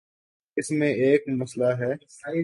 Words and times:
اس 0.57 0.71
میں 0.71 0.93
ایک 0.93 1.23
مسئلہ 1.27 1.65
ہے۔ 1.65 1.93